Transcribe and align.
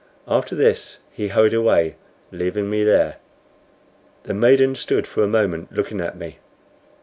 After 0.27 0.55
this 0.55 0.97
he 1.11 1.27
hurried 1.27 1.53
away, 1.53 1.95
leaving 2.31 2.71
me 2.71 2.83
there. 2.83 3.17
The 4.23 4.33
maiden 4.33 4.73
stood 4.73 5.05
for 5.05 5.21
a 5.23 5.27
moment 5.27 5.71
looking 5.71 6.01
at 6.01 6.17
me. 6.17 6.39